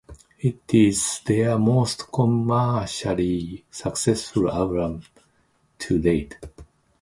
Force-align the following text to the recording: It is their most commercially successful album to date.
It 0.39 0.63
is 0.73 1.21
their 1.27 1.59
most 1.59 2.11
commercially 2.11 3.65
successful 3.69 4.49
album 4.49 5.03
to 5.77 5.99
date. 6.01 6.39